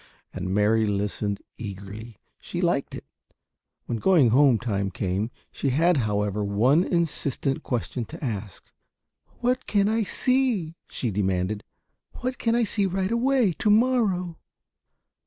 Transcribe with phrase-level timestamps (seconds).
[0.33, 2.15] And Mary listened eagerly.
[2.39, 3.05] She liked it.
[3.85, 8.71] When going home time came she had, however, one insistent question to ask.
[9.41, 11.63] "What can I see?" she demanded.
[12.21, 14.39] "What can I see right away; to morrow?"